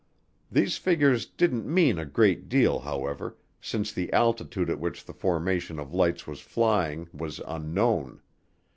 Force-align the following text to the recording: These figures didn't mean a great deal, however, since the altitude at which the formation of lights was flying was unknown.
These 0.51 0.77
figures 0.79 1.27
didn't 1.27 1.67
mean 1.71 1.99
a 1.99 2.05
great 2.05 2.49
deal, 2.49 2.79
however, 2.79 3.37
since 3.61 3.93
the 3.93 4.11
altitude 4.11 4.67
at 4.71 4.79
which 4.79 5.05
the 5.05 5.13
formation 5.13 5.77
of 5.77 5.93
lights 5.93 6.25
was 6.25 6.39
flying 6.41 7.07
was 7.13 7.39
unknown. 7.45 8.19